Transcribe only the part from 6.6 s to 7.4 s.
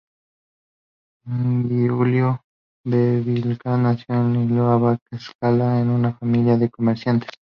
comerciantes.